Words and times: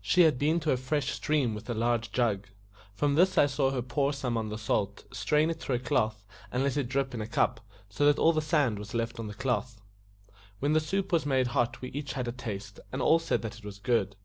She 0.00 0.22
had 0.22 0.38
been 0.38 0.60
to 0.60 0.70
a 0.72 0.78
fresh 0.78 1.10
stream 1.10 1.54
with 1.54 1.68
a 1.68 1.74
large 1.74 2.10
jug; 2.10 2.48
from 2.94 3.16
this 3.16 3.36
I 3.36 3.44
saw 3.44 3.70
her 3.70 3.82
pour 3.82 4.14
some 4.14 4.34
on 4.38 4.48
the 4.48 4.56
salt, 4.56 5.04
strain 5.12 5.50
it 5.50 5.60
through 5.60 5.74
a 5.74 5.78
cloth, 5.78 6.24
and 6.50 6.62
let 6.62 6.78
it 6.78 6.88
drip 6.88 7.12
in 7.12 7.20
a 7.20 7.26
cup, 7.26 7.60
so 7.90 8.06
that 8.06 8.18
all 8.18 8.32
the 8.32 8.40
sand 8.40 8.78
was 8.78 8.94
left 8.94 9.18
on 9.20 9.26
the 9.26 9.34
cloth. 9.34 9.82
When 10.60 10.72
the 10.72 10.80
soup 10.80 11.12
was 11.12 11.26
made 11.26 11.48
hot 11.48 11.82
we 11.82 11.88
had 11.88 11.96
each 11.96 12.16
a 12.16 12.32
taste, 12.32 12.80
and 12.90 13.02
all 13.02 13.18
said 13.18 13.42
that 13.42 13.58
it 13.58 13.64
was 13.66 13.78
good. 13.78 14.16